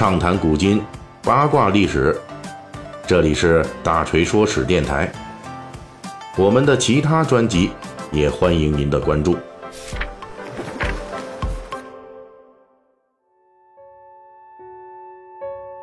[0.00, 0.82] 畅谈古今，
[1.22, 2.18] 八卦历史。
[3.06, 5.12] 这里是大锤说史电台。
[6.38, 7.70] 我们的其他专辑
[8.10, 9.36] 也欢迎您的关注。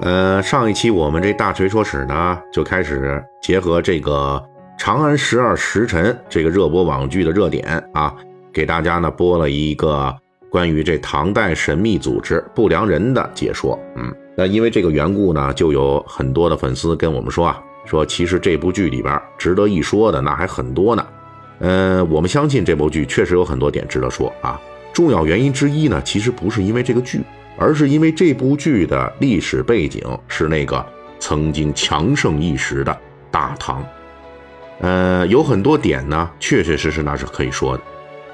[0.00, 4.44] 呃，上一期我们这大锤说史呢，就开始结合这个
[4.76, 8.12] 《长安十二时辰》这个热播网剧的热点啊，
[8.52, 10.12] 给大家呢播了一个。
[10.50, 21.06] 关于这唐代神秘组织不良人的解说，嗯，那因为这个缘故呢，就有很多的粉丝跟我们说啊，说其实这部剧里边值得一说的那还很多呢。
[21.60, 24.60] 嗯，我们相信这部剧确实有很多点值得说啊。
[24.92, 27.20] 重要原因之一呢，其实不是因为这个剧，
[27.56, 30.84] 而是因为这部剧的历史背景是那个
[31.20, 32.98] 曾经强盛一时的
[33.30, 33.86] 大唐。
[34.80, 37.82] 呃，有很多点呢，确确实实那是可以说的，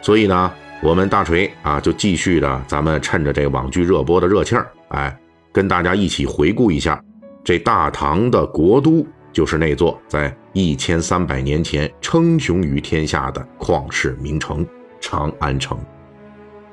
[0.00, 0.52] 所以呢。
[0.82, 5.16] 我们大锤啊，就继续的，咱们趁着这网剧热播的热气儿，哎，
[5.50, 7.02] 跟大家一起回顾一下
[7.42, 14.66] 这大唐的国都，就是那座在一千三百年前称雄于天下的旷世名城
[15.00, 15.78] 长安城。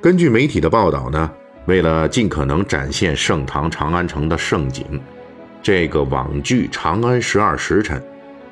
[0.02, 1.31] 根据媒体的报道呢，
[1.67, 4.99] 为了尽可能展现盛唐长安城的盛景，
[5.63, 7.97] 这个网剧《长安十二时辰》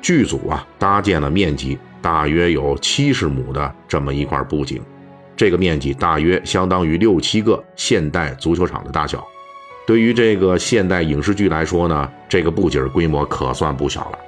[0.00, 4.80] 剧组啊，搭建了面积大约有七十亩的这么一块布景。
[5.40, 9.26] 这个面积大约相当于六七个现代足球场的大小，
[9.86, 14.18] 对于这个现代影视剧来说呢，这个布景规模可算不小了。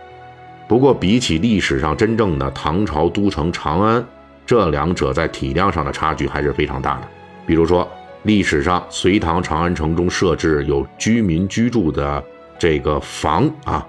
[0.67, 4.03] 不过，比起历史上真正的唐朝都城长安，
[4.47, 7.09] 这两者在体量上的差距还是非常大的。
[7.45, 7.87] 比如说，
[8.23, 12.25] 历史上隋唐长安城中设置有居民居住的
[12.59, 13.87] 这个房啊，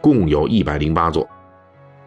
[0.00, 1.28] 共有一百零八座。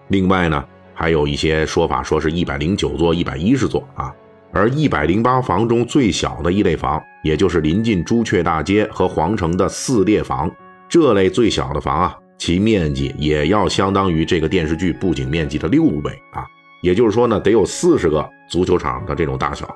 [0.07, 4.11] 另外呢，还有一些说法说是一百零九座、一百一十座啊。
[4.51, 10.49] 而一百零八房中最小的一类房，也就是临近朱雀大街和皇城的四列房，
[10.89, 16.45] 这类最小的房啊，其面积也要相当于这个电视剧布景面积的六倍啊，
[16.81, 19.67] 也就是说呢，得有四十个足球场的这种大小。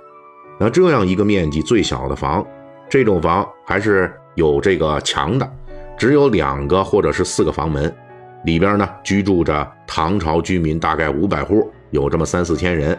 [0.59, 2.45] 那这样一个面积最小的房，
[2.89, 5.51] 这种房还是有这个墙的，
[5.97, 7.93] 只有两个或者是四个房门，
[8.45, 12.97] 里边呢居住着唐朝居民，大概五百户，有这么三四千人。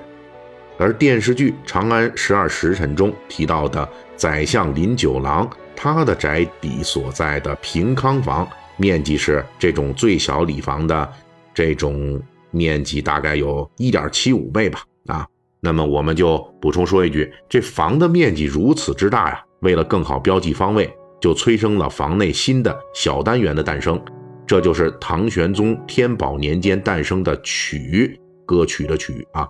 [0.78, 11.12] 而电视剧《长安十二时辰》中提到的宰相林九郎，他的宅邸所在的平康房面积是这种最小里房的
[11.54, 14.82] 这种面积，大概有一点七五倍吧。
[15.06, 15.26] 啊，
[15.60, 24.02] 那么我们就补充说一句，这房的面积如此之大呀，为了更好标记方位，就催生了房内新的小单元的诞生，
[24.46, 29.48] 这就是唐玄宗天宝年间诞生的曲，歌曲的曲啊。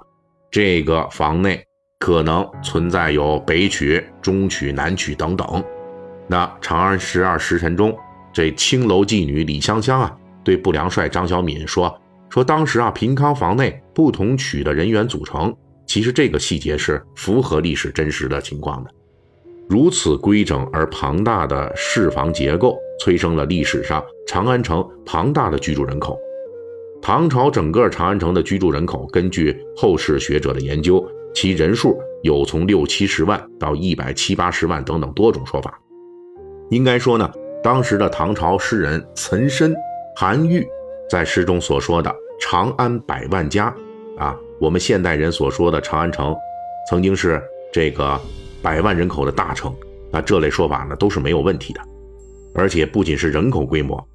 [0.53, 1.65] 这个房内
[1.99, 5.65] 可能存在有北曲、中曲、南曲等等。
[6.27, 7.97] 那《长安十二时辰》中，
[8.35, 10.15] 这青楼妓女李香香啊，
[10.45, 11.99] 对不良帅张小敏说
[12.29, 18.91] ：“说当时啊，平康房内不同曲的人员组成，其实这个细节是符合历史真实的情况的。
[19.71, 26.19] 如此规整而庞大的室房结构，催生了历史上长安城庞大的居住人口。”
[27.03, 31.05] 唐朝整个长安城的居住人口，根据后世学者的研究，
[31.35, 35.77] 其人数有从六七十万到一百七八十万等等多种说法。
[36.71, 37.29] 应该说呢，
[37.61, 39.75] 当时的唐朝诗人岑参、
[40.15, 40.65] 韩愈
[41.11, 43.75] 在诗中所说的“长安百万家”，
[44.17, 46.33] 啊，我们现代人所说的长安城，
[46.89, 47.43] 曾经是
[47.73, 48.19] 这个
[48.63, 49.75] 百万人口的大城，
[50.13, 51.81] 那这类说法呢都是没有问题的。
[52.55, 54.07] 而且不仅是人口规模。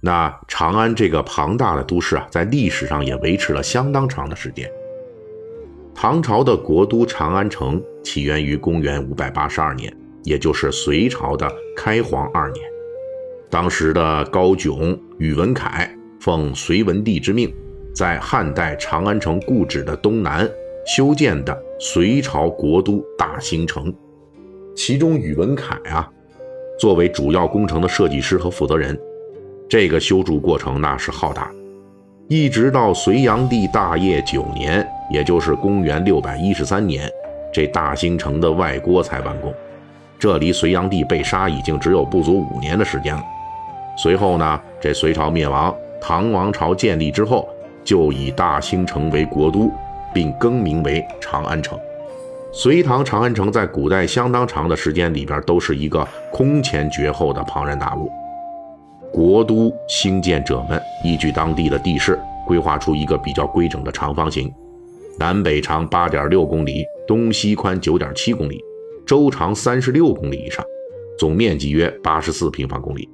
[0.00, 4.70] 那长安这个庞大的都市啊，在历史上也维持了相当长的时间。
[5.94, 9.92] 唐朝的国都长安城起源于公元五百八十二年，
[10.22, 12.64] 也就是隋朝的开皇二年。
[13.50, 15.90] 当时的高炯、宇文恺
[16.20, 17.52] 奉隋文帝之命，
[17.94, 20.48] 在汉代长安城故址的东南
[20.86, 23.92] 修建的隋朝国都大兴城。
[24.76, 26.08] 其中宇文恺啊，
[26.78, 28.96] 作为主要工程的设计师和负责人。
[29.68, 31.50] 这个修筑过程那是浩大，
[32.28, 37.10] 一直到隋炀帝大业九年，也就是公元六百一十三年，
[37.52, 39.52] 这大兴城的外郭才完工。
[40.20, 43.22] 这离隋炀帝被杀已经只有不足五年的时间了。
[43.98, 47.48] 随后呢，这隋朝灭亡，唐王朝建立之后，
[47.82, 49.68] 就以大兴城为国都，
[50.14, 51.76] 并更名为长安城。
[52.52, 58.08] 隋唐长安城在古代相当长的时间里边，都是一个空前绝后的庞然大物。
[59.12, 64.52] 国都兴建者们依据当地的地势，规划出一个比较规整的长方形，
[65.18, 68.60] 南北长八点六公里，东西宽九点七公里，
[69.06, 70.64] 周长三十六公里以上。
[71.18, 73.08] 总面积约八十四平方公里。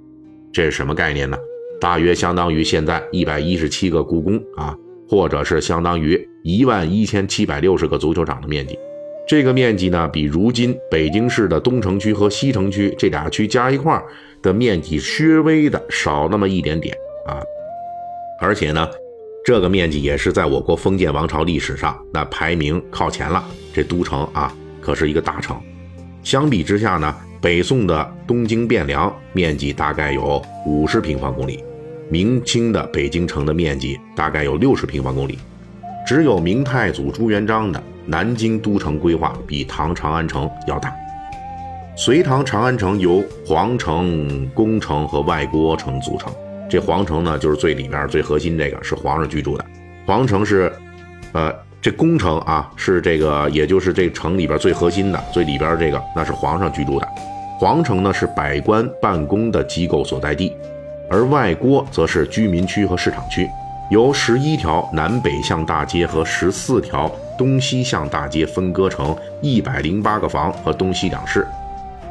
[0.53, 1.39] 这是什么概念呢？
[1.81, 4.77] 大约相当于现在一百一十七个故宫啊，
[5.09, 8.77] 或者是相当于一万一千七百六十个足球场的面积。
[9.27, 14.05] 这个面积呢，比如今北京市的东城区和西城区这俩区加一块儿
[14.43, 16.95] 的面积稍微的少那么一点点
[17.27, 17.41] 啊。
[18.41, 18.89] 而且呢，
[19.45, 23.45] 这个面积也是在我国封建王朝历史上那排名靠前了。
[23.73, 25.57] 这都城啊，可是一个大城。
[26.23, 31.65] 相比之下呢，北宋的东京汴梁面积大概有五十平方公里，
[32.11, 35.39] 明清的北京城的面积大概有六十平方公里，
[36.07, 37.83] 只有明太祖朱元璋的。
[38.05, 40.93] 南京都城规划比唐长安城要大。
[41.95, 46.33] 隋唐长安城由皇城、宫城和外郭城组成。
[46.69, 49.65] 这皇城呢，就是最里面最核心，这个是皇上居住的。
[50.05, 50.73] 皇城是，
[51.31, 57.07] 呃，这宫城啊，是这个，也就是这城里边最核心的、最里边这个，那是皇上居住的。
[57.61, 60.53] 皇城呢，是百官办公的机构所在地，
[61.09, 63.49] 而外郭则是居民区和市场区。
[63.93, 71.47] 由十一条南北向大街和十四条东西向大街分割成一百零八个房和东西两室。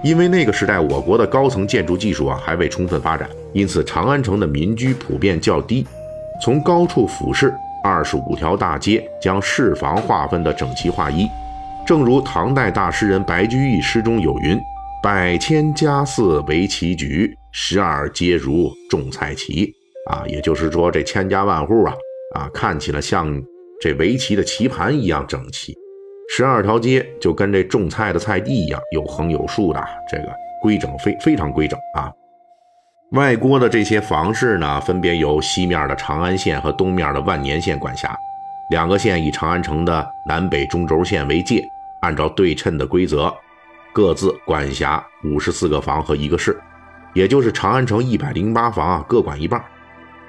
[0.04, 5.84] 因为那个时代我国的高层建筑技术啊还未充分发展，因此长安城的民居普遍较低。
[6.40, 7.52] 从高处俯视，
[7.84, 11.28] 二十五条大街将市房划分得整齐划一。
[11.84, 14.56] 正如唐代大诗人白居易诗中有云
[15.02, 19.68] ：“百千家肆为棋局，十二街如种菜畦。”
[20.10, 21.94] 啊，也就是说，这千家万户啊，
[22.36, 23.42] 啊，看起来像
[23.80, 25.76] 这围棋的棋盘一样整齐。
[26.34, 30.32] 十二条街就跟这种菜的菜地一样，有横有竖的，这个
[30.62, 32.12] 规整非非常规整啊。
[33.12, 38.18] 外郭的这些房市呢，分别由西面的长安县和东面的万年县管辖。
[38.70, 41.62] 两个县以长安城的南北中轴线为界，
[42.00, 43.34] 按照对称的规则，
[43.92, 46.58] 各自管辖五十四个房和一个市，
[47.14, 49.62] 也就是长安城一百零八房啊，各管一半。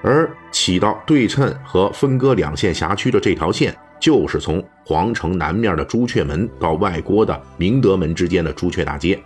[0.02, 9.19] 而起到对称和分割两线辖区的这条线，就是从皇城南面的朱雀门到外郭的明德门之间的朱雀大街。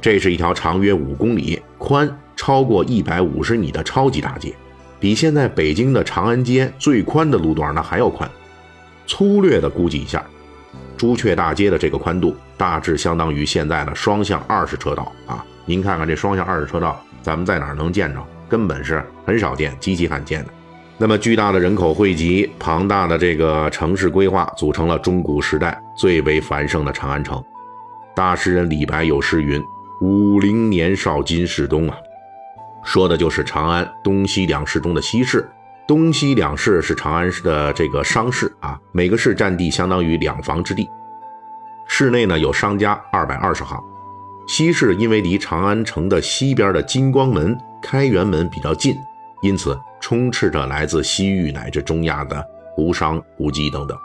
[0.00, 4.54] 这是一条长约五公里、宽超过一百五十米的超级大街，
[4.98, 8.28] 比现在北京的长安街最宽的路段呢还要宽。
[9.06, 10.24] 粗略的估计一下，
[10.96, 15.44] 朱雀大街的这个宽度大致相当于现在的双向二十车道啊！
[15.64, 18.20] 您看看这双向二十车道，咱们在哪儿能见着？
[18.48, 20.50] 根本是很少见、极其罕见的。
[20.96, 27.42] 那么巨大的人口汇集、庞大的这个城市规划，组成了中古时代最为繁盛的长安城。
[28.16, 29.62] 大诗人李白有诗云
[30.02, 31.96] ：“武陵年少金世东啊”，
[32.82, 35.48] 说的就是长安东西两市中的西市。
[35.86, 40.90] 东西两市是长安市的这个商市啊，每个市占地相当于两房之地。
[41.86, 43.82] 市内呢有商家二百二十行。
[44.48, 47.56] 西市因为离长安城的西边的金光门。
[47.80, 48.98] 开元门比较近，
[49.40, 53.96] 因此充斥着来自西域乃至中亚的胡商、胡姬等等。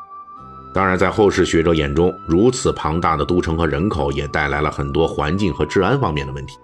[0.75, 6.55] 当然，在后世学者眼中，如此庞大的都城和人口也带来了很多环境和治安方面的问题。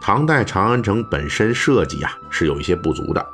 [0.00, 3.24] 唐代长安城本身设计啊是有一些不足的，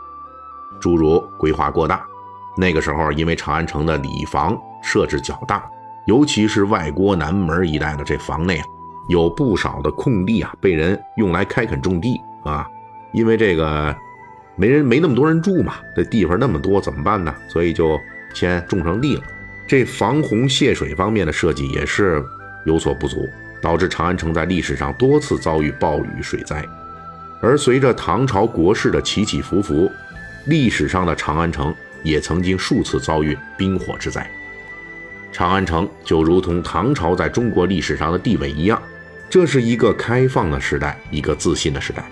[0.79, 2.06] 诸如规划过大。
[2.55, 5.65] 那个时候，因为长安城的里房设置较大，
[6.06, 8.67] 尤其是外郭南门一带的这房内啊，
[9.08, 12.66] 有不少的空地啊，被人用来开垦种地啊。
[13.12, 13.97] 因为这个
[14.57, 17.35] 没人没那么多人住嘛，这地方那么多怎么办呢？
[17.49, 17.99] 所以就
[18.35, 19.23] 先种上地了。
[19.66, 22.23] 这防洪泄水方面的设计也是
[22.66, 23.28] 有所不足，
[23.61, 26.64] 导致长安城在历史上多次遭遇暴雨水灾。
[27.40, 29.90] 而随着唐朝国势的起起伏伏，
[30.47, 34.28] 历史上的长安城也曾经数次遭遇冰火之灾。
[35.33, 38.80] 长安城就如同唐朝在中国历史上的地位一样，
[39.28, 42.04] 这是一个开放的时代，一个自信的时代。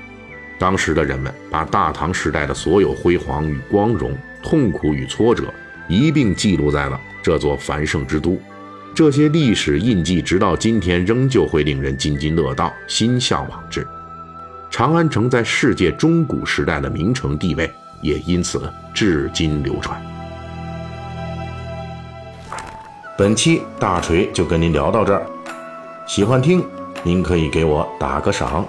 [0.59, 5.53] 当时的人们把大唐时代的所有辉煌与光荣、痛苦与挫折
[5.89, 8.41] 一并记录在了这座繁盛之都。
[8.95, 13.87] 这些历史印记，直到今天仍旧会令人津津乐道、心向往之。
[14.71, 20.01] 长安城在世界中古时代的名城地位，也因此至今流传。
[23.19, 25.27] 本期大锤就跟您聊到这儿，
[26.07, 26.65] 喜欢听
[27.07, 28.67] 您可以给我打个赏。